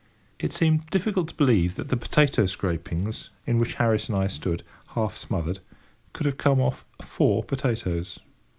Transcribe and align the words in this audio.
It 0.39 0.51
seemed 0.51 0.89
difficult 0.89 1.27
to 1.27 1.35
believe 1.35 1.75
that 1.75 1.89
the 1.89 1.95
potato 1.95 2.47
scrapings 2.47 3.29
in 3.45 3.59
which 3.59 3.75
Harris 3.75 4.09
and 4.09 4.17
I 4.17 4.25
stood, 4.25 4.63
half 4.95 5.15
smothered, 5.15 5.59
could 6.11 6.25
have 6.25 6.39
come 6.39 6.59
off 6.59 6.83
four 7.03 7.43
potatoes. 7.43 8.17